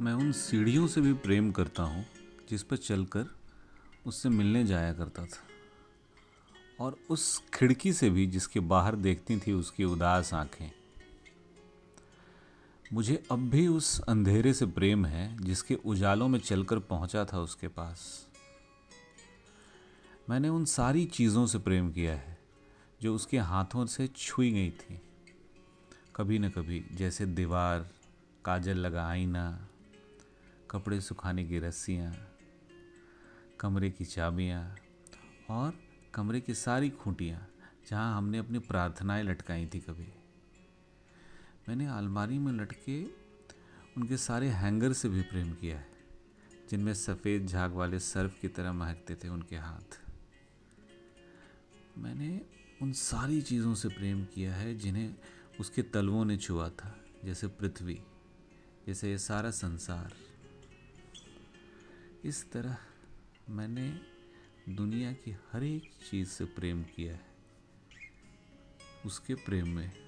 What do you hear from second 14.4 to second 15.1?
से प्रेम